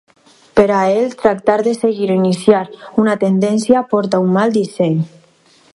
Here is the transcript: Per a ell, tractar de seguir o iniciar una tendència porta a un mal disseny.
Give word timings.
Per 0.59 0.63
a 0.77 0.79
ell, 0.93 1.11
tractar 1.23 1.57
de 1.67 1.73
seguir 1.81 2.09
o 2.13 2.15
iniciar 2.21 2.63
una 3.05 3.15
tendència 3.27 3.87
porta 3.95 4.21
a 4.21 4.25
un 4.29 4.37
mal 4.39 4.57
disseny. 4.57 4.97